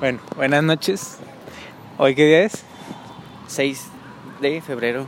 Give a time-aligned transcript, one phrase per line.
[0.00, 1.18] Bueno, buenas noches.
[1.98, 2.64] ¿Hoy qué día es?
[3.46, 3.86] 6
[4.40, 5.06] de febrero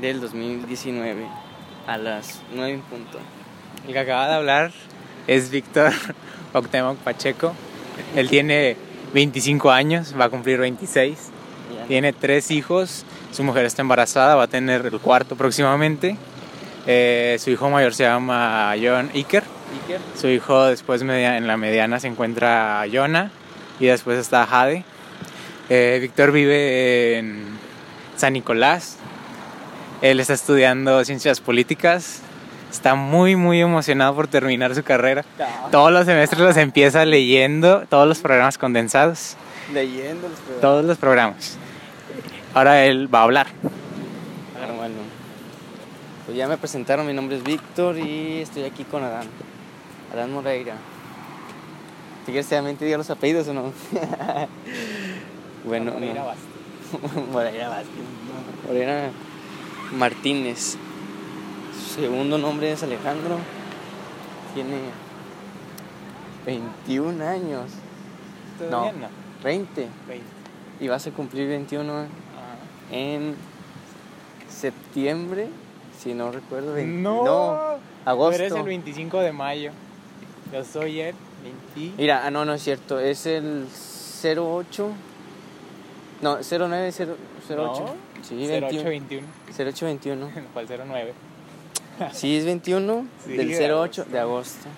[0.00, 1.26] del 2019
[1.86, 3.18] a las 9 en punto.
[3.86, 4.72] El que acaba de hablar
[5.26, 5.92] es Víctor
[6.52, 7.52] Octemoc Pacheco.
[8.14, 8.76] Él tiene
[9.14, 11.18] 25 años, va a cumplir 26.
[11.74, 11.86] Ya.
[11.86, 16.16] Tiene tres hijos, su mujer está embarazada, va a tener el cuarto próximamente.
[16.86, 19.44] Eh, su hijo mayor se llama John Iker.
[20.18, 23.30] Su hijo después media- en la mediana se encuentra Jonah
[23.78, 24.84] y después está Jade.
[25.68, 27.44] Eh, Víctor vive en
[28.16, 28.96] San Nicolás.
[30.02, 32.20] Él está estudiando ciencias políticas.
[32.70, 35.24] Está muy muy emocionado por terminar su carrera.
[35.70, 39.36] Todos los semestres los empieza leyendo, todos los programas condensados,
[39.74, 40.60] Leyendo los programas.
[40.60, 41.58] todos los programas.
[42.54, 43.46] Ahora él va a hablar.
[44.56, 44.94] Ah, bueno.
[46.26, 49.26] Pues ya me presentaron, mi nombre es Víctor y estoy aquí con Adán.
[50.12, 50.74] Adán Moreira.
[52.26, 52.46] ¿Si quieres
[52.84, 53.62] diga los apellidos o no?
[55.64, 56.26] bueno, Moreira no.
[56.26, 57.26] Vázquez.
[57.32, 57.94] Moreira Vázquez.
[58.66, 59.10] Moreira
[59.96, 60.76] Martínez.
[61.94, 63.38] Su segundo nombre es Alejandro.
[64.54, 64.78] Tiene
[66.46, 67.70] 21 años.
[68.58, 69.08] ¿Todavía no?
[69.42, 69.88] 20.
[70.08, 70.26] Veinte.
[70.80, 72.06] Y vas a cumplir 21 Ah.
[72.90, 73.34] en
[74.48, 75.48] septiembre,
[75.98, 76.74] si no recuerdo.
[76.74, 77.78] vein- No.
[78.04, 78.36] agosto.
[78.38, 79.70] Tú eres el 25 de mayo.
[80.52, 81.14] Yo soy el
[81.74, 82.02] 20.
[82.02, 82.98] Mira, ah, no, no es cierto.
[82.98, 83.66] Es el
[84.24, 84.90] 08.
[86.22, 87.16] No, 09, 0,
[87.48, 87.56] 08.
[87.56, 88.84] No, Sí, 08 21.
[88.84, 89.26] 21.
[89.58, 90.30] 08, 21.
[90.52, 91.14] ¿Cuál 09?
[92.12, 94.68] Sí, es 21 Sí, del de 08 de agosto.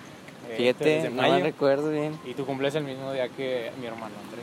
[0.51, 2.19] Eh, Fíjate, no me recuerdo bien.
[2.25, 4.43] Y tú cumples el mismo día que mi hermano André.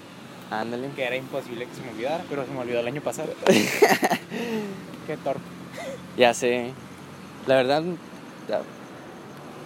[0.52, 0.90] Ándale.
[0.96, 3.34] Que era imposible que se me olvidara, pero se me olvidó el año pasado.
[3.46, 5.42] Qué torpe.
[6.18, 6.72] Ya sé.
[7.48, 7.84] La verdad.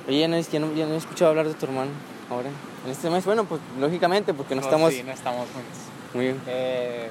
[0.08, 1.92] Oye, ya no, ya, no, ya no he escuchado hablar de tu hermano
[2.30, 2.50] ahora.
[2.86, 5.80] En este mes, bueno, pues lógicamente, porque no estamos Sí, no estamos juntos.
[6.14, 6.42] muy bien.
[6.48, 7.10] Eh,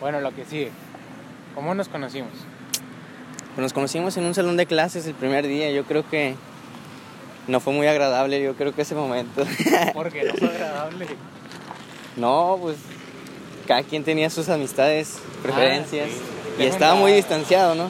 [0.00, 0.70] bueno, lo que sigue.
[1.54, 2.30] ¿Cómo nos conocimos?
[3.54, 5.70] Pues nos conocimos en un salón de clases el primer día.
[5.70, 6.34] Yo creo que
[7.46, 9.44] no fue muy agradable, yo creo que ese momento.
[9.94, 11.06] Porque no fue agradable.
[12.16, 12.76] no, pues
[13.68, 16.08] cada quien tenía sus amistades, preferencias.
[16.10, 16.62] sí.
[16.62, 17.88] Y estaba muy distanciado, ¿no?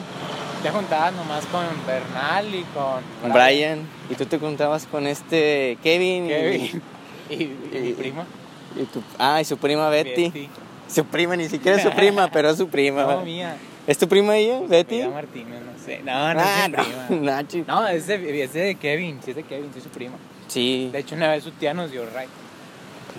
[0.65, 3.87] Te juntabas nomás con Bernal y con Con Brian.
[4.09, 6.25] Y tú te contabas con este Kevin.
[6.25, 6.81] y- Kevin
[7.29, 7.47] y, y
[7.81, 8.25] mi y- prima.
[8.75, 10.23] Y, tu, ah, y su prima Betty.
[10.23, 10.49] Betty.
[10.87, 13.03] Su prima, ni siquiera es su prima, pero es su prima.
[13.03, 13.55] No, mía.
[13.85, 14.95] ¿Es tu prima ella, Betty?
[15.01, 16.01] Ella Martínez, no sé.
[16.03, 17.05] No, no ah, es mi prima.
[17.09, 17.63] no, Nachi.
[17.67, 20.15] No, es de, es de Kevin, sí es de Kevin, soy su prima.
[20.47, 20.89] Sí.
[20.91, 22.27] De hecho, una vez su tía nos dio right.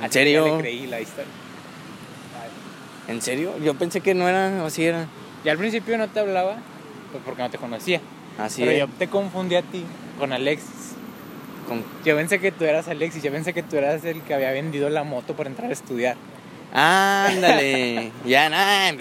[0.02, 0.56] ¿En serio?
[0.56, 1.30] le creí la historia.
[3.06, 3.54] ¿En serio?
[3.62, 5.06] Yo pensé que no era, o sí era.
[5.44, 6.56] Y al principio no te hablaba,
[7.16, 8.00] pues porque no te conocía.
[8.38, 8.78] Así pero es.
[8.80, 9.84] yo te confundí a ti
[10.18, 10.92] con Alexis.
[11.68, 14.52] Con- Yo pensé que tú eras Alexis, yo pensé que tú eras el que había
[14.52, 16.16] vendido la moto para entrar a estudiar.
[16.72, 18.12] Ándale.
[18.26, 18.92] ya, nada.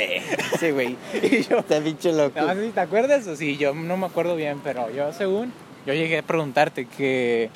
[0.60, 0.96] Sí, güey.
[1.22, 2.40] Y yo, Está bicho loco.
[2.42, 5.52] no sé si te acuerdas o sí, yo no me acuerdo bien, pero yo según,
[5.86, 7.50] yo llegué a preguntarte que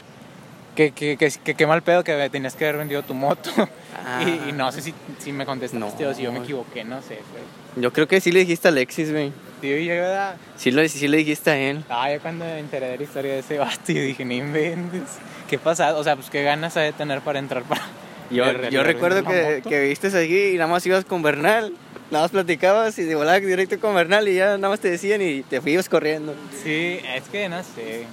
[0.76, 3.50] que, que, que, que- mal pedo que tenías que haber vendido tu moto.
[3.58, 3.66] Ah.
[4.26, 6.10] Y, y no sé si, si me contestaste No.
[6.10, 7.20] o si yo me equivoqué, no sé.
[7.34, 9.32] Pero, Yo creo que sí le dijiste a Alexis, güey.
[9.62, 10.36] Tío, y yo, ¿verdad?
[10.56, 11.84] Sí, lo, sí le dijiste a él.
[11.90, 15.04] Ah, yo cuando me enteré de la historia de ese vato, yo dije, no inventes.
[15.50, 15.96] ¿Qué pasa?
[15.96, 17.82] O sea, pues qué ganas ha de tener para entrar para...
[18.32, 21.74] Yo, yo recuerdo que, que viste allí y nada más ibas con Bernal.
[22.12, 25.20] Nada más platicabas y de volada directo con Bernal y ya nada más te decían
[25.24, 26.36] y te ibas corriendo.
[26.64, 28.06] Sí, es que no sé.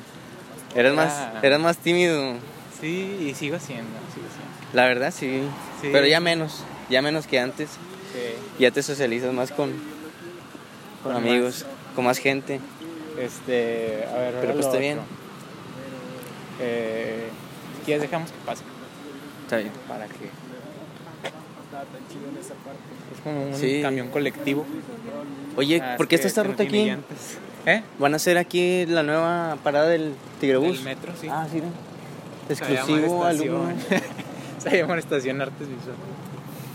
[0.74, 2.32] Eras Era- más, eras más tímido.
[2.80, 4.72] Sí, y sigo siendo, sigo siendo.
[4.72, 5.42] La verdad, sí.
[5.82, 5.88] Sí.
[5.92, 6.64] Pero ya menos.
[6.88, 7.68] Ya menos que antes.
[7.70, 8.34] Sí.
[8.58, 9.70] Ya te socializas más con,
[11.02, 12.60] con Con amigos, con más gente.
[13.18, 14.80] Este, a ver, Pero pues está otro.
[14.80, 14.98] bien.
[16.60, 17.28] Eh,
[17.84, 18.62] quieres dejamos que pase
[19.44, 19.70] Está bien.
[19.88, 20.24] para que...
[23.14, 23.80] Es como un Sí.
[23.82, 24.64] camión colectivo.
[25.56, 26.92] Oye, Ah, ¿por qué está esta no ruta aquí?
[27.66, 27.82] ¿Eh?
[27.98, 30.78] Van a hacer aquí la nueva parada del Tigrebús.
[30.78, 31.28] El metro, sí.
[31.30, 31.62] Ah, sí.
[32.48, 33.56] Exclusivo estación.
[33.66, 33.74] alumno.
[34.58, 36.00] Se llama Estación Artes Visuales.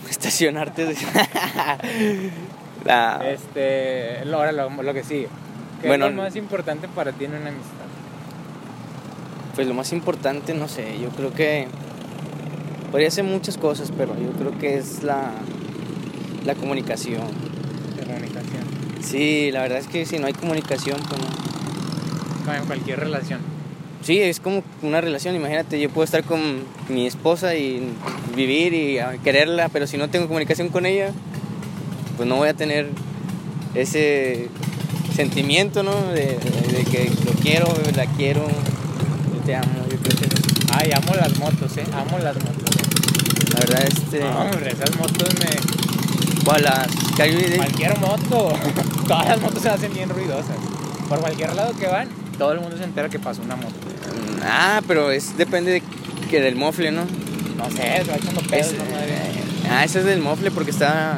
[0.09, 0.85] Estacionarte.
[0.85, 0.95] de-
[2.85, 5.27] La- Este, ahora lo, lo que sigue.
[5.81, 7.85] ¿Qué Bueno, es lo más importante para ti en una amistad?
[9.55, 11.67] Pues lo más importante, no sé, yo creo que
[12.91, 15.31] podría ser muchas cosas, pero yo creo que es la,
[16.45, 17.21] la comunicación.
[17.99, 18.63] La comunicación.
[19.01, 22.45] Sí, la verdad es que si no hay comunicación, pues no.
[22.45, 23.39] Como en cualquier relación.
[24.03, 26.41] Sí, es como una relación, imagínate, yo puedo estar con
[26.89, 27.93] mi esposa y
[28.35, 31.11] vivir y ah, quererla, pero si no tengo comunicación con ella,
[32.21, 32.87] pues no voy a tener
[33.73, 34.47] ese
[35.15, 35.91] sentimiento, ¿no?
[36.13, 37.65] De, de- de que lo quiero,
[37.95, 38.45] la quiero,
[39.33, 40.27] yo te amo, yo creo que
[40.71, 41.83] Ay, amo las motos, eh.
[41.91, 42.75] Amo las motos.
[43.55, 44.19] la verdad este.
[44.19, 46.43] No, hombre, esas motos me.
[46.45, 46.61] ¿Cuál?
[46.61, 46.87] Las
[47.57, 48.53] Cualquier moto.
[49.07, 50.57] Todas las motos se hacen bien ruidosas.
[51.09, 52.07] Por cualquier lado que van,
[52.37, 53.73] todo el mundo se entera que pasó una moto.
[54.43, 55.83] Ah, pero es depende de,
[56.29, 57.01] que del mofle, ¿no?
[57.57, 59.17] No sé, se va echando pedos, Es- no madre.
[59.71, 61.17] ah, ese es del mofle porque está.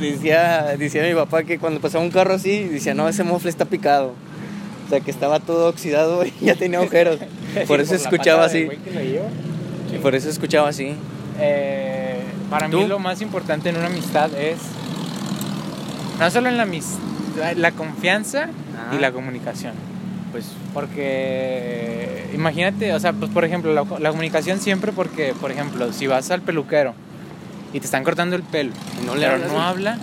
[0.00, 3.64] Decía, decía mi papá que cuando pasaba un carro así, decía, no, ese mofle está
[3.64, 4.14] picado.
[4.86, 7.18] O sea, que estaba todo oxidado y ya tenía agujeros.
[7.66, 8.68] Por eso la escuchaba así.
[9.94, 10.94] Y por eso escuchaba así.
[11.38, 12.20] Eh,
[12.50, 12.88] para mí ¿Tú?
[12.88, 14.58] lo más importante en una amistad es
[16.18, 16.98] no solo en la amistad,
[17.56, 18.48] la confianza
[18.80, 18.94] Ah.
[18.94, 19.74] y la comunicación.
[20.32, 25.92] Pues, Porque imagínate, o sea, pues por ejemplo, la, la comunicación siempre porque, por ejemplo,
[25.92, 26.94] si vas al peluquero
[27.72, 29.98] y te están cortando el pelo, Y no le pero no habla,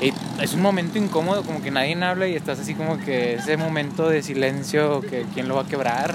[0.00, 3.56] y es un momento incómodo, como que nadie habla y estás así como que ese
[3.56, 6.14] momento de silencio que quién lo va a quebrar.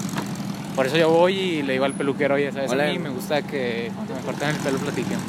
[0.75, 2.71] Por eso yo voy y le digo al peluquero, oye, ¿sabes?
[2.71, 2.85] Hola.
[2.85, 5.19] A mí me gusta que cuando me cortan el pelo platiquen.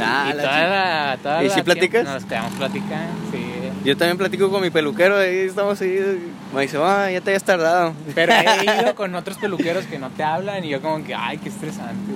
[0.00, 2.04] Ah, y la toda la, toda ¿Y la si platicas?
[2.04, 3.44] Nos quedamos platicando, sí.
[3.84, 6.30] Yo también platico con mi peluquero, ahí estamos ahí.
[6.54, 7.94] Me dice, ah, ya te habías tardado.
[8.14, 11.38] Pero he ido con otros peluqueros que no te hablan y yo como que, ay,
[11.38, 12.12] qué estresante.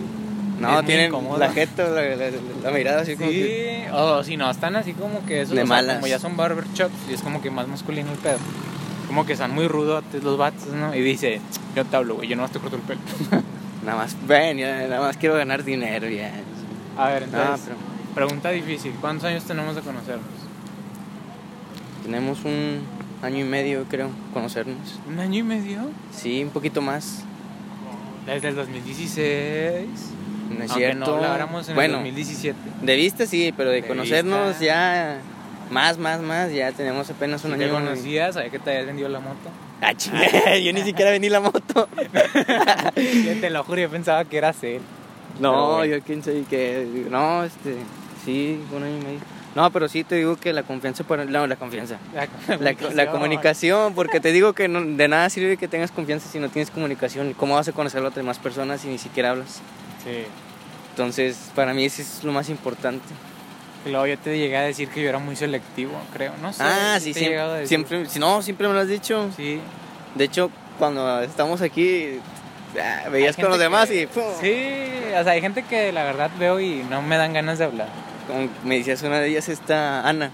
[0.62, 2.30] No, tienen la jeta, la, la-
[2.62, 3.84] la mirada así como que.
[3.86, 5.96] Sí, o si no, están así como que esos, De o sea, malas.
[5.96, 8.38] como ya son barber shops y es como que más masculino el pedo.
[9.06, 10.94] Como que están muy rudotes los vatos, ¿no?
[10.94, 11.40] Y dice,
[11.76, 13.00] yo te hablo, güey, yo no te corto el pelo.
[13.84, 16.32] Nada más, ven, nada más quiero ganar dinero ya.
[16.96, 17.76] A ver, No, entonces, pero
[18.14, 20.24] pregunta difícil, ¿cuántos años tenemos de conocernos?
[22.04, 22.80] tenemos un
[23.22, 24.98] año y medio, creo, conocernos.
[25.08, 25.80] ¿Un año y medio?
[26.12, 27.22] Sí, un poquito más.
[28.26, 29.86] Desde el 2016.
[30.58, 31.06] No es Aunque cierto.
[31.10, 32.58] no habláramos en bueno, el 2017.
[32.82, 34.64] de vista sí, pero de, De conocernos vista.
[34.64, 35.18] ya
[35.70, 37.72] más, más, más, ya tenemos apenas un Si te año.
[37.74, 39.50] conocías, sabía que te habías vendido la moto.
[39.80, 39.92] Ah,
[40.62, 41.88] yo ni siquiera vendí la moto.
[42.96, 44.80] Yo te lo juro, yo pensaba que eras él.
[45.40, 45.96] No, bueno.
[45.96, 46.86] yo quién que.
[47.10, 47.76] No, este.
[48.24, 49.18] Sí, un año y medio.
[49.54, 51.24] No, pero sí te digo que la confianza para.
[51.24, 51.98] No, la confianza.
[52.14, 56.28] La, La, la comunicación, porque te digo que no- de nada sirve que tengas confianza
[56.30, 57.34] si no tienes comunicación.
[57.34, 59.60] ¿Cómo vas a conocer a las demás personas si ni siquiera hablas?
[60.04, 60.24] Sí.
[60.90, 63.06] Entonces, para mí eso es lo más importante.
[63.86, 66.32] Y luego yo te llegué a decir que yo era muy selectivo, creo.
[66.40, 66.62] No sé.
[66.62, 68.06] ah, sí, siempre, siempre.
[68.08, 69.28] Si no, siempre me lo has dicho.
[69.36, 69.60] Sí.
[70.14, 72.20] De hecho, cuando estamos aquí,
[72.80, 74.06] ah, veías con los demás que- y.
[74.06, 74.22] ¡pum!
[74.40, 74.80] Sí,
[75.18, 77.88] o sea, hay gente que la verdad veo y no me dan ganas de hablar.
[78.28, 80.30] Como me decías una de ellas, esta Ana.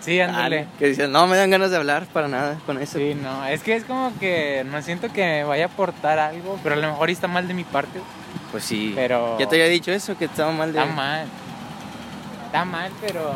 [0.00, 0.66] Sí, ándale.
[0.78, 2.98] Que decías, no me dan ganas de hablar para nada con eso.
[2.98, 6.58] Sí, no, es que es como que no siento que me vaya a aportar algo,
[6.62, 8.00] pero a lo mejor está mal de mi parte,
[8.50, 8.92] Pues sí.
[8.94, 10.80] pero Ya te había dicho eso, que estaba mal de.
[10.80, 11.26] está mal.
[12.46, 13.32] Está mal, pero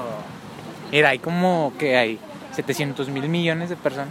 [0.90, 2.18] mira, hay como que hay
[2.52, 4.08] 700 mil millones de personas.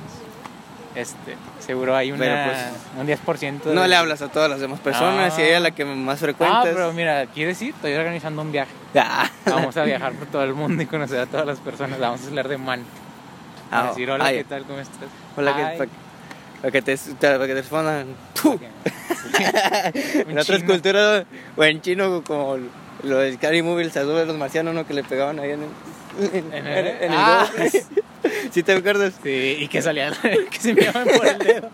[0.95, 3.73] Este, seguro hay una, Pero, un 10% de...
[3.73, 5.39] No le hablas a todas las demás personas No.
[5.39, 6.61] y a ella la que más Ah, frecuentas.
[6.71, 7.73] pero mira, ¿quieres ir?
[7.73, 8.71] Estoy organizando un viaje.
[8.95, 9.27] Ah.
[9.47, 11.99] Vamos a viajar por todo el mundo y conocer a todas las personas.
[11.99, 12.83] Vamos a hablar de man.
[13.71, 14.37] A Ah, decir, hola, ay.
[14.37, 14.63] ¿qué tal?
[14.65, 14.99] ¿Cómo estás?
[15.35, 15.77] Hola, que, Ay.
[15.79, 15.89] para,
[16.61, 18.05] para que te, para que te respondan.
[18.39, 18.59] ¡Tú!
[19.93, 20.71] En otras chino.
[20.73, 22.57] culturas, o en chino, como
[23.03, 24.85] lo del Scary Movie, el saludo de los marcianos, ¿no?
[24.87, 25.69] Que le pegaban ahí en el.
[26.33, 27.47] En, En en- el- en el Ah.
[27.57, 27.69] huevo.
[28.51, 29.13] ¿Sí te acuerdas?
[29.23, 30.11] Sí, y que salía,
[30.51, 31.69] que se me llaman por el dedo.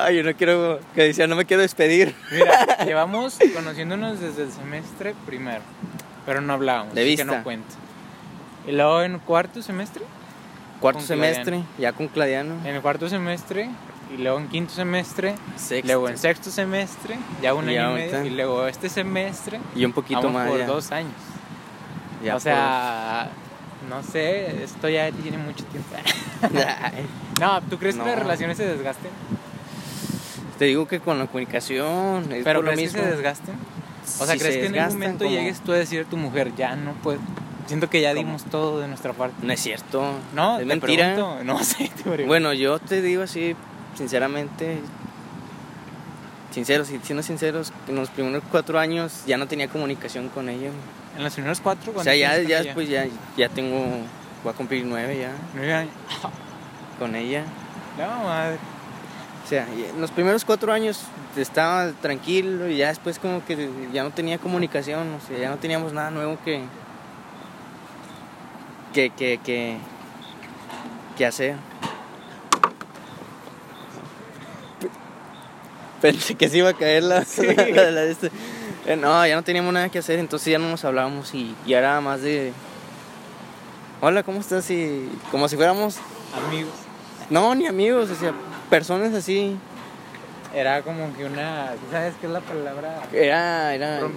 [0.00, 0.80] Ay, yo no quiero.
[0.94, 2.14] Que decía, no me quiero despedir.
[2.30, 5.62] Mira, llevamos conociéndonos desde el semestre primero,
[6.24, 6.94] pero no hablábamos.
[6.94, 7.24] De así vista.
[7.26, 7.74] Que no cuenta.
[8.66, 10.02] Y luego en cuarto semestre,
[10.80, 12.54] Cuarto semestre, ya con Claudiano.
[12.64, 13.68] en el cuarto semestre,
[14.14, 15.86] y luego en quinto semestre, Sexto.
[15.86, 19.84] luego en sexto semestre, ya un Y año y medio, y luego este semestre, Y
[19.84, 20.48] un poquito vamos más.
[20.50, 20.66] por ya.
[20.66, 21.12] dos años.
[22.24, 23.28] Ya o sea,
[23.88, 25.94] no sé, esto ya tiene mucho tiempo.
[27.40, 29.10] no, ¿tú crees que las relaciones se desgasten?
[30.58, 32.30] Te digo que con la comunicación.
[32.32, 33.02] Es ¿Pero por lo crees que mismo.
[33.10, 33.54] se desgasten?
[34.20, 36.04] O sea, Si ¿crees se que en algún momento como- llegues tú a decir a
[36.04, 37.18] tu mujer, ya no puedo?
[37.66, 38.24] Siento que ya ¿Cómo?
[38.24, 39.34] dimos todo de nuestra parte.
[39.44, 40.04] No es cierto.
[40.34, 41.14] No, es mentira.
[41.14, 41.38] pregunto.
[41.44, 42.24] No sé, te.
[42.24, 43.56] Bueno, yo te digo así,
[43.94, 44.78] sinceramente,
[46.52, 50.70] sinceros, y siendo sinceros, en los primeros cuatro años ya no tenía comunicación con ella.
[51.16, 53.78] en los primeros cuatro, O ¿cuánto sea, ya, ya después ya, ya tengo,
[54.42, 55.92] voy a cumplir nueve ya Nueve años.
[56.98, 57.44] con ella.
[57.98, 58.58] No, madre.
[59.44, 61.00] O sea, en los primeros cuatro años
[61.36, 65.56] estaba tranquilo y ya después como que ya no tenía comunicación, o sea, ya no
[65.58, 66.62] teníamos nada nuevo que
[68.94, 69.76] que que que,
[71.18, 71.56] que hacer.
[76.04, 78.30] Pensé que se iba a caer la, la- la de este.
[78.84, 81.78] Eh, No, ya no teníamos nada que hacer, entonces ya no nos hablábamos y ya
[81.78, 82.52] era más de
[84.02, 84.70] Hola, ¿cómo estás?
[84.70, 85.96] Y como si fuéramos
[86.46, 86.74] Amigos.
[87.30, 88.32] no, ni amigos, o sea,
[88.68, 89.56] personas así.
[90.54, 91.72] Era como que una.
[91.90, 93.00] ¿Sabes qué es la palabra?
[93.10, 94.00] Era, era.
[94.00, 94.12] Promi-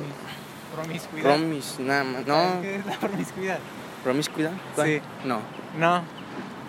[0.76, 1.24] promiscuidad.
[1.24, 2.26] Promis, nada más.
[2.28, 3.60] No, ¿Sabes qué es la promiscuidad?
[4.04, 4.52] promiscuidad.
[4.76, 4.88] ¿Cuál?
[4.88, 5.02] Sí.
[5.24, 5.40] No.
[5.80, 6.02] No.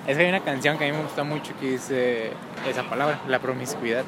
[0.06, 2.30] Es que hay una canción que a mí me gusta mucho que dice
[2.70, 4.04] esa palabra, la promiscuidad.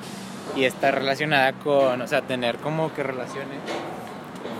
[0.57, 3.59] Y está relacionada con, o sea, tener como que relaciones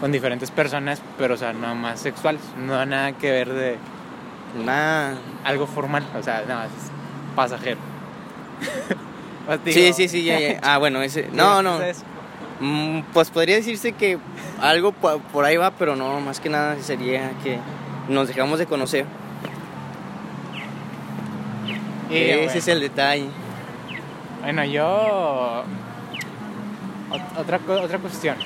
[0.00, 2.40] con diferentes personas, pero, o sea, no más sexuales.
[2.56, 3.76] No nada que ver de
[4.64, 5.14] Nada.
[5.44, 6.70] algo formal, o sea, nada más
[7.37, 7.78] pasajero.
[9.47, 10.61] Pues Sí, sí, sí, ya, ya.
[10.62, 11.28] Ah, bueno, ese.
[11.32, 11.78] No, no.
[12.61, 14.18] Mm, Pues podría decirse que
[14.61, 17.59] algo po- por ahí va, pero no, más que nada sería que
[18.09, 19.06] nos dejamos de conocer.
[22.11, 22.52] Y, Ese bueno.
[22.52, 23.26] es el detalle.
[24.42, 25.64] Bueno, yo.
[27.11, 28.37] ot- Otra, otra cuestión.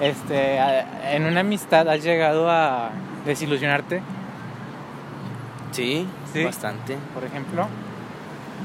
[0.00, 0.58] Este,
[1.12, 2.90] en una amistad has llegado a
[3.26, 4.00] desilusionarte,
[5.72, 6.44] Sí, Sí.
[6.44, 6.96] bastante.
[7.14, 7.66] por ejemplo.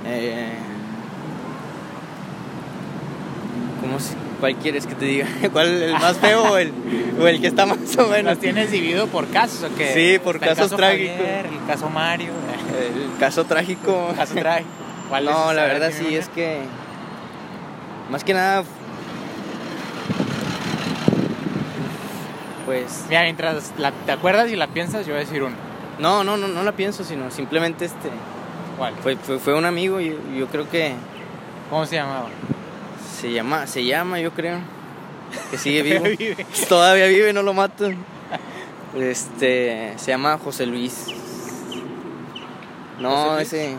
[0.06, 0.54] Eh,
[3.82, 5.28] ¿Cómo se- ¿Cuál quieres que te diga?
[5.54, 6.72] ¿Cuál el más feo o el,
[7.20, 8.34] o el que está más o menos?
[8.34, 9.94] ¿Los tienes dividido por casos o qué?
[9.94, 11.18] Sí, por casos caso trágicos.
[11.18, 12.32] Javier, el caso Mario,
[12.78, 14.08] El caso trágico.
[14.12, 14.70] el caso trágico.
[15.14, 15.56] ¿Cuál No, es?
[15.56, 16.62] la verdad sí es que.
[18.10, 18.64] Más que nada.
[22.66, 23.06] Pues.
[23.10, 25.56] Mira, mientras la- te acuerdas y la piensas, yo voy a decir uno.
[26.00, 28.10] No, no, no, no la pienso, sino simplemente este.
[28.78, 28.94] ¿Cuál?
[29.04, 30.94] Fue, fue, fue un amigo y yo, yo creo que
[31.70, 32.28] ¿Cómo se llamaba?
[33.20, 34.58] se llama, se llama, yo creo.
[35.52, 36.04] Que sigue vivo.
[36.18, 36.46] Vive.
[36.70, 37.90] Todavía vive, no lo mato.
[38.98, 39.94] Este.
[39.98, 41.06] Se llama José Luis.
[43.00, 43.54] No, ¿José Luis?
[43.54, 43.76] ese.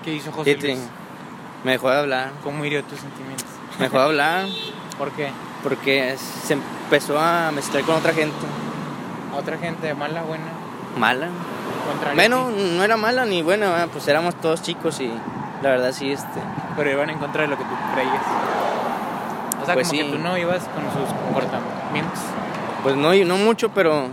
[0.00, 0.78] ¿Y qué hizo José Luis?
[1.64, 2.30] me dejó de hablar.
[2.44, 3.46] ¿Cómo hirió tus sentimientos?
[3.78, 4.46] Me dejó de hablar
[4.96, 5.30] ¿Por qué?
[5.62, 8.34] porque se empezó a mezclar con otra gente.
[9.32, 10.44] ¿A otra gente mala, buena?
[10.96, 11.28] Mala.
[12.14, 13.88] Bueno, no era mala ni buena, ¿verdad?
[13.92, 15.08] pues éramos todos chicos y
[15.62, 16.40] la verdad sí, este.
[16.76, 18.22] pero iban en contra de lo que tú creías.
[19.62, 20.06] O sea, Pues como sí.
[20.06, 22.20] que tú no ibas con sus comportamientos.
[22.82, 24.08] Pues no, no mucho, pero.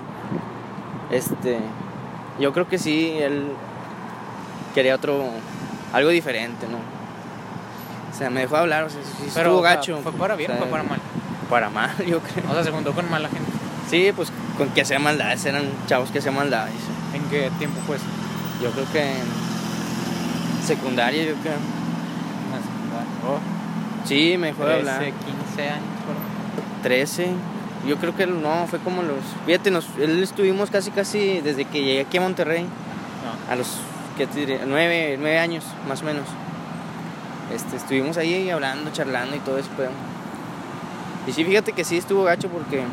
[1.12, 1.60] Este.
[2.40, 3.52] Yo creo que sí, él
[4.74, 5.24] quería otro.
[5.96, 6.78] Algo diferente, ¿no?
[8.14, 10.00] O sea, me dejó hablar, o sea, sí Pero estuvo o sea, gacho.
[10.04, 11.00] ¿Fue para bien o fue para mal?
[11.50, 12.50] Para mal, yo creo.
[12.50, 13.50] O sea, se juntó con mala gente.
[13.90, 16.76] Sí, pues con que hacía maldades, eran chavos que hacían maldades.
[17.14, 18.06] ¿En qué tiempo fue eso?
[18.62, 21.54] Yo creo que en secundaria, yo creo.
[22.50, 23.10] Una secundaria.
[23.26, 23.40] Oh,
[24.06, 25.14] Sí, me dejó de 13, hablar.
[25.14, 25.86] 15 años.
[26.04, 26.82] fueron.
[26.84, 27.28] 13.
[27.88, 29.18] Yo creo que no, fue como los.
[29.46, 33.52] Fíjate, nos, él estuvimos casi, casi desde que llegué aquí a Monterrey, No.
[33.52, 33.68] a los,
[34.18, 34.62] ¿qué te diré?
[34.66, 36.24] Nueve, nueve años, más o menos.
[37.54, 39.92] Este, estuvimos ahí hablando, charlando y todo eso, pero.
[41.28, 42.84] Y sí, fíjate que sí estuvo gacho porque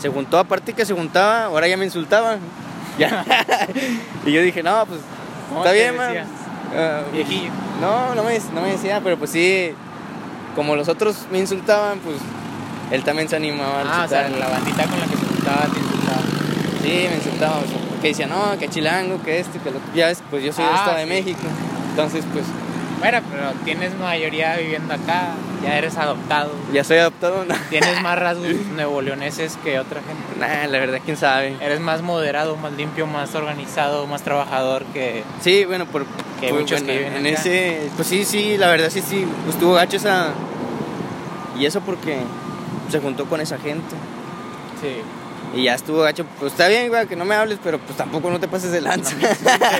[0.00, 2.36] se juntó, aparte que se juntaba, ahora ya me insultaba.
[2.98, 3.24] Ya.
[4.26, 5.00] y yo dije, no, pues.
[5.48, 6.16] ¿Cómo Está bien, man.
[6.76, 7.50] Ah, Viejillo.
[7.80, 9.70] no, no me, no me decía, pero pues sí,
[10.56, 12.16] como los otros me insultaban, pues
[12.90, 14.38] él también se animaba a Ah, o sea, insultarme.
[14.40, 16.20] la bandita con la que se juntaba te insultaba.
[16.82, 20.06] Sí, me insultaba, o sea, que decía, no, que chilango, que esto, que lo Ya
[20.06, 21.06] ves, pues yo soy del Ah, Estado de.
[21.06, 21.40] México.
[21.90, 22.44] Entonces, pues,
[23.00, 25.30] Bueno, pero tienes mayoría viviendo acá,
[25.62, 26.50] ya eres adoptado.
[26.72, 27.44] ya soy adoptado.
[27.44, 27.54] No.
[27.70, 30.24] Tienes más rasgos neoleoneses que otra gente.
[30.40, 31.56] Nah, la verdad, quién sabe.
[31.60, 35.22] Eres más moderado, más limpio, más organizado, más trabajador que...
[35.40, 36.06] Sí, bueno, por.
[36.40, 37.40] Que muchos que viven En acá.
[37.40, 37.88] ese.
[37.96, 39.26] Pues sí, sí, la verdad, sí, sí.
[39.44, 40.28] Pues estuvo gacho esa.
[41.58, 42.18] Y eso porque
[42.90, 43.96] se juntó con esa gente.
[44.80, 45.02] Sí.
[45.54, 48.30] Y ya estuvo gacho, pues está bien, güey, que no me hables, pero pues tampoco
[48.30, 49.16] no te pases de lanza.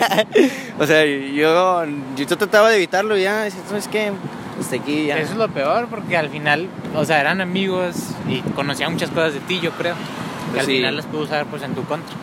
[0.79, 1.85] o sea, yo,
[2.17, 4.13] yo trataba de evitarlo ya, decía, ¿sabes qué?
[4.59, 5.19] Hasta aquí ya.
[5.19, 7.97] Eso es lo peor porque al final, o sea, eran amigos
[8.29, 9.95] y conocían muchas cosas de ti, yo creo.
[9.95, 10.77] Que Pues al sí.
[10.77, 12.17] final las pudo usar pues en tu contra.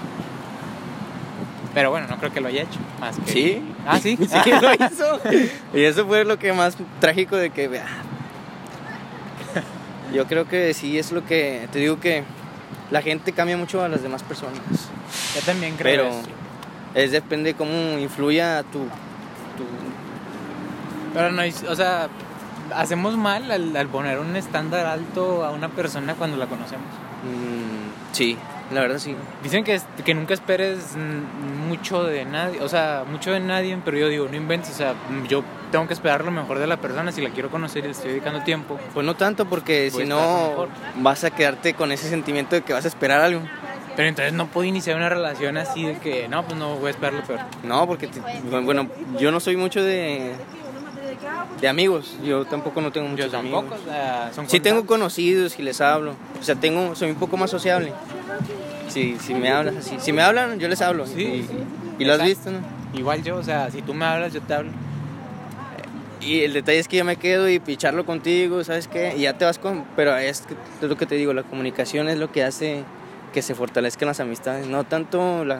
[1.76, 2.80] Pero bueno, no creo que lo haya hecho.
[3.00, 3.32] Más que...
[3.32, 3.62] Sí.
[3.86, 4.18] Ah, sí.
[4.44, 5.20] Sí, lo hizo.
[5.74, 7.86] Y eso fue lo que más trágico de que, vea.
[10.14, 12.24] Yo creo que sí es lo que, te digo que
[12.92, 14.60] la gente cambia mucho a las demás personas.
[15.36, 16.30] Yo también creo Pero eso.
[16.94, 19.66] es depende de cómo influya tu, tu
[21.14, 22.10] Pero no, o sea,
[22.76, 26.88] hacemos mal al, al poner un estándar alto a una persona cuando la conocemos.
[27.24, 28.38] mm, sí,
[28.72, 29.16] la verdad sí.
[29.44, 30.96] Dicen que, que nunca esperes
[31.68, 34.94] mucho de nadie, o sea, mucho de nadie, pero yo digo, no inventes, o sea,
[35.28, 35.44] yo
[35.76, 38.12] tengo que esperar lo mejor de la persona si la quiero conocer y le estoy
[38.12, 38.80] dedicando tiempo.
[38.94, 40.68] Pues no tanto porque si no
[40.98, 43.42] vas a quedarte con ese sentimiento de que vas a esperar algo.
[43.98, 46.92] Pero entonces no puedo iniciar una relación así de que, no, pues no voy a
[46.92, 47.40] esperar lo peor.
[47.64, 48.20] No, porque te-
[48.62, 48.88] bueno,
[49.20, 50.34] yo no soy mucho de
[51.62, 52.16] de amigos.
[52.24, 54.34] Yo tampoco no tengo muchos Yo tampoco, amigos.
[54.36, 56.14] son Sí tengo conocidos y les hablo.
[56.40, 57.92] O sea, tengo soy un poco más sociable.
[58.90, 59.96] Si, si me hablas así.
[60.00, 61.06] Si me hablan, yo les hablo.
[61.06, 61.46] Sí.
[62.00, 62.60] Y, y lo has visto, ¿no?
[62.94, 64.72] Igual yo, o sea, si tú me hablas, yo te hablo.
[66.26, 69.14] Y el detalle es que yo me quedo y picharlo contigo, ¿sabes qué?
[69.16, 69.86] Y ya te vas con...
[69.96, 72.84] Pero es, que, es lo que te digo, la comunicación es lo que hace
[73.34, 75.60] que se fortalezcan las amistades, no tanto la,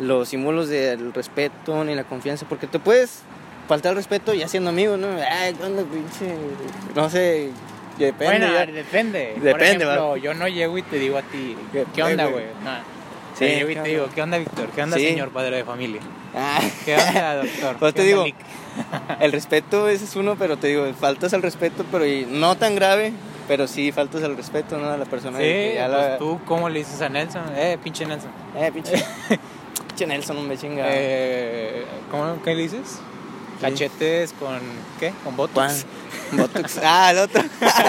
[0.00, 3.20] los símbolos del respeto ni la confianza, porque te puedes
[3.68, 5.06] faltar el respeto ya siendo amigo, ¿no?
[5.30, 6.34] Ay, ¿qué onda, pinche?
[6.96, 7.50] No sé,
[7.98, 8.38] depende.
[8.38, 8.66] Bueno, ya.
[8.66, 9.32] depende.
[9.34, 12.44] Por Depende, ejemplo, yo no llego y te digo a ti, ¿Qué- ¿qué onda, güey?
[12.46, 12.46] güey?
[13.46, 14.06] Sí, ¿qué te digo?
[14.14, 14.68] ¿qué onda, Víctor?
[14.74, 15.06] ¿Qué onda, Sí.
[15.08, 16.00] señor padre de familia?
[16.34, 16.60] Ah.
[16.84, 17.76] ¿Qué onda, doctor?
[17.78, 18.36] Pues te ¿Qué onda, digo,
[19.20, 23.12] el respeto ese es uno, pero te digo, faltas al respeto, pero no tan grave,
[23.48, 24.88] pero sí faltas al respeto, ¿no?
[24.90, 25.38] A la persona.
[25.38, 27.42] Sí, que ya pues la- tú, ¿cómo le dices a Nelson?
[27.56, 28.30] Eh, pinche Nelson.
[28.56, 28.92] Eh, pinche.
[29.88, 30.84] pinche Nelson, un me chinga.
[30.88, 33.00] Eh, ¿Cómo qué le dices?
[33.62, 34.58] Cachetes con,
[35.00, 35.12] ¿qué?
[35.24, 35.84] ¿Con botox?
[35.84, 36.02] Juan.
[36.32, 36.80] Botox.
[36.84, 37.42] Ah, el otro.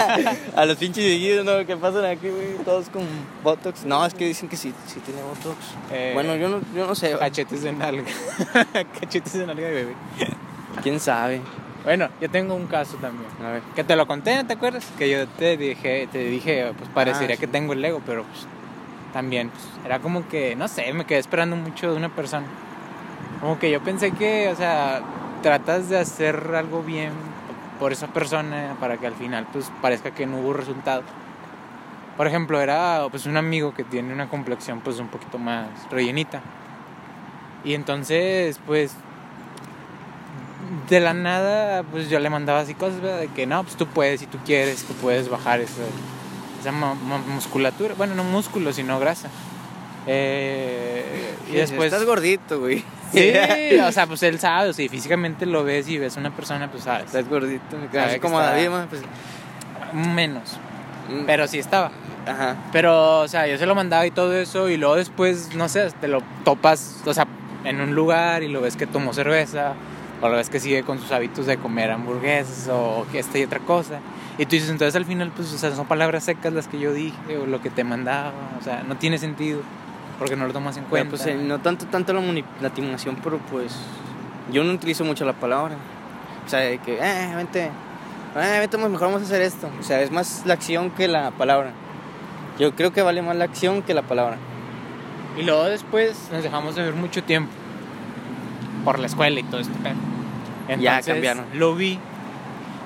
[0.56, 1.66] a los pinches viejitos, ¿no?
[1.66, 2.54] ¿Qué pasan aquí, güey?
[2.64, 3.02] Todos con
[3.42, 3.84] Botox.
[3.84, 5.56] No, es que dicen que sí, sí tiene Botox.
[5.92, 7.16] Eh, bueno, yo no, yo no sé.
[7.18, 8.04] Cachetes de nalga.
[9.00, 9.94] Cachetes de nalga de bebé.
[10.82, 11.40] ¿Quién sabe?
[11.84, 13.28] Bueno, yo tengo un caso también.
[13.44, 13.62] A ver.
[13.74, 14.86] Que te lo conté, ¿no ¿te acuerdas?
[14.98, 17.40] Que yo te dije, te dije, pues parecería Ah, sí.
[17.40, 18.46] que tengo el ego, pero pues
[19.12, 22.46] también, pues, era como que, no sé, me quedé esperando mucho de una persona.
[23.40, 25.02] Como que yo pensé que, o sea,
[25.44, 27.12] tratas de hacer algo bien
[27.78, 31.02] por esa persona para que al final, pues, parezca que no hubo resultado.
[32.16, 36.40] Por ejemplo, era pues un amigo que tiene una complexión pues un poquito más rellenita.
[37.62, 38.92] Y entonces, pues,
[40.88, 43.18] de la nada, pues yo le mandaba así cosas, ¿verdad?
[43.20, 45.82] De que no, pues tú puedes, si tú quieres, tú puedes bajar esa,
[46.60, 47.94] esa mu- mu- musculatura.
[47.98, 49.28] Bueno, no músculo, sino grasa.
[50.06, 51.92] Eh, y después...
[51.92, 52.82] Estás gordito, güey.
[53.14, 56.34] Sí, o sea, pues él sabe, o sea, físicamente lo ves y ves a una
[56.34, 57.06] persona, pues sabes.
[57.06, 57.76] Estás gordito.
[57.98, 59.02] Así como David, ma, pues.
[59.92, 60.58] Menos,
[61.08, 61.92] mm, pero sí estaba.
[62.26, 62.56] Ajá.
[62.72, 65.88] Pero, o sea, yo se lo mandaba y todo eso, y luego después, no sé,
[66.00, 67.26] te lo topas, o sea,
[67.64, 69.74] en un lugar y lo ves que tomó cerveza,
[70.20, 73.44] o lo ves que sigue con sus hábitos de comer hamburguesas o que esta y
[73.44, 74.00] otra cosa.
[74.38, 76.92] Y tú dices, entonces al final, pues, o sea, son palabras secas las que yo
[76.92, 79.60] dije, o lo que te mandaba, o sea, no tiene sentido,
[80.18, 81.10] porque no lo tomas en cuenta.
[81.10, 83.74] pues eh, no tanto, tanto la manipulación, pero pues.
[84.52, 85.76] Yo no utilizo mucho la palabra.
[86.46, 87.70] O sea, de que, eh, vente.
[88.36, 89.70] Eh, vente, mejor vamos a hacer esto.
[89.80, 91.72] O sea, es más la acción que la palabra.
[92.58, 94.36] Yo creo que vale más la acción que la palabra.
[95.38, 97.52] Y luego después nos dejamos de ver mucho tiempo
[98.84, 99.72] por la escuela y todo esto.
[100.78, 101.46] Ya cambiaron.
[101.54, 101.98] Lo vi.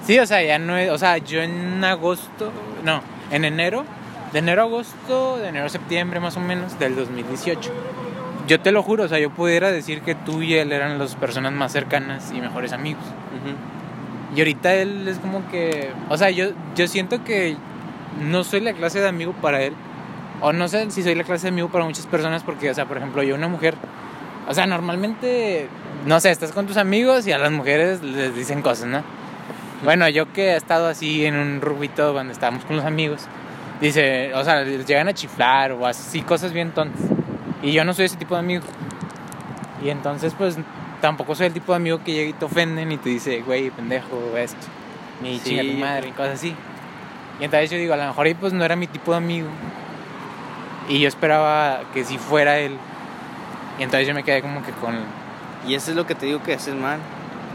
[0.06, 2.50] Sí, o sea, ya no es, o sea, yo en agosto,
[2.84, 3.84] no, en enero,
[4.32, 7.70] de enero a agosto, de enero a septiembre más o menos del 2018.
[8.46, 11.16] Yo te lo juro, o sea, yo pudiera decir que tú y él eran las
[11.16, 13.04] personas más cercanas y mejores amigos.
[14.34, 17.56] Y ahorita él es como que, o sea, yo, yo siento que
[18.20, 19.74] no soy la clase de amigo para él.
[20.40, 22.86] O no sé si soy la clase de amigo para muchas personas porque, o sea,
[22.86, 23.74] por ejemplo, yo una mujer,
[24.48, 25.68] o sea, normalmente,
[26.06, 29.02] no sé, estás con tus amigos y a las mujeres les dicen cosas, ¿no?
[29.82, 33.26] Bueno, yo que he estado así en un rubito cuando estábamos con los amigos,
[33.80, 37.02] dice, o sea, llegan a chiflar o así, cosas bien tontas.
[37.62, 38.64] Y yo no soy ese tipo de amigo.
[39.84, 40.56] Y entonces, pues,
[41.00, 43.70] tampoco soy el tipo de amigo que llega y te ofenden y te dice, güey,
[43.70, 44.66] pendejo, esto,
[45.22, 45.50] ni Sí.
[45.50, 46.54] chinga tu madre, y cosas así.
[47.40, 49.48] Y entonces yo digo, a lo mejor ahí pues no era mi tipo de amigo.
[50.88, 52.76] Y yo esperaba que sí fuera él.
[53.78, 54.96] Y entonces yo me quedé como que con...
[55.66, 56.98] Y eso es lo que te digo que haces mal.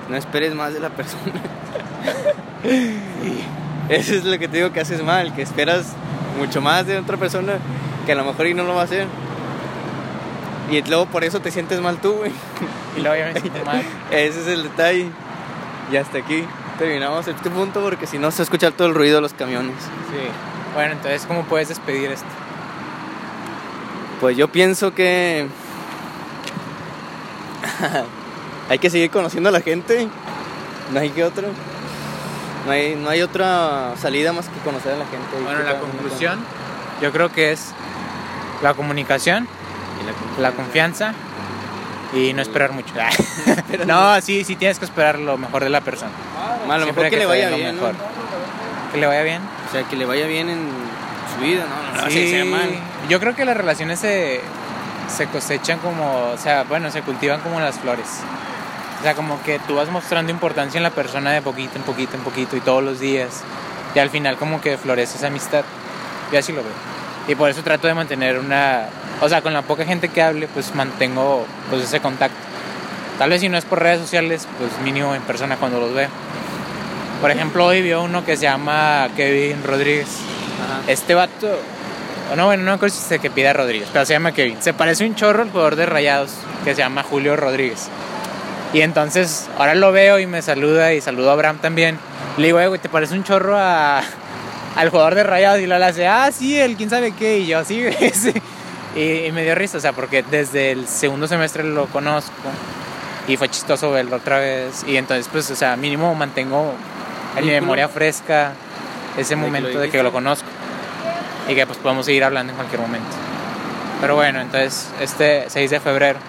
[0.10, 1.34] No esperes más de la persona.
[3.90, 5.94] eso es lo que te digo que haces mal, que esperas
[6.40, 7.54] mucho más de otra persona
[8.06, 9.08] que a lo mejor y no lo va a hacer.
[10.72, 12.32] Y luego por eso te sientes mal tú, güey.
[12.98, 13.84] Y luego ya me siento mal.
[14.12, 15.10] Ese es el detalle.
[15.92, 16.46] Y hasta aquí
[16.78, 19.76] terminamos este punto porque si no se escucha todo el ruido de los camiones.
[19.80, 20.30] Sí.
[20.74, 22.26] Bueno, entonces, ¿cómo puedes despedir esto?
[24.20, 25.48] Pues yo pienso que
[28.70, 30.08] hay que seguir conociendo a la gente.
[30.92, 31.48] No hay que otro.
[32.66, 35.38] No hay, no hay otra salida más que conocer a la gente.
[35.44, 36.40] Bueno, la conclusión,
[37.02, 37.72] yo creo que es
[38.62, 39.48] la comunicación,
[40.38, 41.14] y la confianza
[42.14, 42.94] y no esperar mucho.
[43.86, 46.12] no, sí, sí tienes que esperar lo mejor de la persona.
[46.38, 47.80] A lo Siempre mejor que, le vaya bien.
[48.92, 49.42] Que le vaya bien.
[49.68, 50.70] O sea, que le vaya bien en
[51.36, 51.64] su vida,
[51.96, 52.10] ¿no?
[52.10, 52.70] Sí, se sea mal.
[53.10, 54.42] Yo creo que las relaciones se,
[55.16, 58.08] se cosechan como, o sea, bueno, se cultivan como las flores.
[59.04, 62.16] O sea, como que tú vas mostrando importancia en la persona de poquito en poquito
[62.16, 63.42] en poquito y todos los días.
[63.94, 65.66] Y al final como que florece esa amistad.
[66.32, 66.72] Yo así lo veo.
[67.28, 68.86] Y por eso trato de mantener una...
[69.20, 72.38] O sea, con la poca gente que hable, pues mantengo pues ese contacto.
[73.20, 76.08] Tal vez si no es por redes sociales, pues mínimo en persona cuando los veo.
[77.20, 80.08] Por ejemplo, hoy vio uno que se llama Kevin Rodríguez.
[80.64, 80.80] Ajá.
[80.88, 81.60] Este vato,
[82.38, 84.62] no, bueno, no me acuerdo si se que pida Rodríguez, pero se llama Kevin.
[84.62, 86.32] Se parece un chorro al jugador de Rayados
[86.64, 87.90] que se llama Julio Rodríguez.
[88.74, 92.00] Y entonces ahora lo veo y me saluda y saludo a Abraham también.
[92.38, 94.02] Le digo, "Eh, güey, ¿te parece un chorro a,
[94.76, 95.60] al jugador de Rayados?
[95.60, 97.38] Y lo hace, ah, sí, el quién sabe qué.
[97.38, 97.84] Y yo, sí.
[98.96, 102.32] Y, y me dio risa, o sea, porque desde el segundo semestre lo conozco
[103.28, 104.84] y fue chistoso verlo otra vez.
[104.88, 106.74] Y entonces, pues, o sea, mínimo mantengo
[107.38, 108.54] en mi memoria fresca
[109.18, 110.48] ese momento de que lo conozco
[111.48, 113.08] y que pues podemos seguir hablando en cualquier momento.
[114.02, 116.20] Pero bueno, entonces este 6 de febrero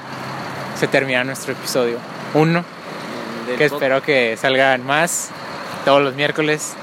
[0.78, 1.98] se termina nuestro episodio
[2.34, 2.64] 1,
[3.46, 5.30] Del que espero que salgan más
[5.84, 6.74] todos los miércoles.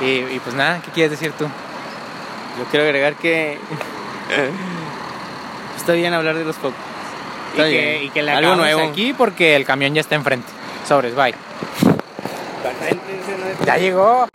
[0.00, 0.04] Y,
[0.34, 1.44] y pues nada, ¿qué quieres decir tú?
[1.44, 3.58] Yo quiero agregar que
[5.76, 6.78] está bien hablar de los pocos.
[7.54, 8.88] Y que, y que le Algo nuevo.
[8.88, 10.48] aquí porque el camión ya está enfrente.
[10.86, 11.34] Sobres, bye.
[13.64, 14.26] Ya llegó.